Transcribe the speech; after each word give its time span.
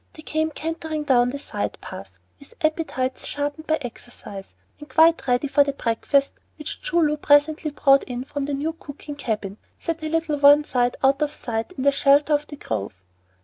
They 0.13 0.23
came 0.23 0.49
cantering 0.49 1.03
down 1.03 1.29
the 1.29 1.37
side 1.37 1.77
pass, 1.79 2.17
with 2.39 2.55
appetites 2.65 3.27
sharpened 3.27 3.67
by 3.67 3.77
exercise, 3.81 4.55
and 4.79 4.89
quite 4.89 5.27
ready 5.27 5.47
for 5.47 5.63
the 5.63 5.73
breakfast 5.73 6.33
which 6.57 6.81
Choo 6.81 7.03
Loo 7.03 7.17
presently 7.17 7.69
brought 7.69 8.01
in 8.05 8.23
from 8.23 8.45
the 8.45 8.55
new 8.55 8.73
cooking 8.73 9.13
cabin, 9.15 9.59
set 9.77 10.01
a 10.01 10.09
little 10.09 10.39
one 10.39 10.63
side 10.63 10.97
out 11.03 11.21
of 11.21 11.31
sight, 11.31 11.73
in 11.73 11.83
the 11.83 11.91
shelter 11.91 12.33
of 12.33 12.47
the 12.47 12.55
grove. 12.55 12.99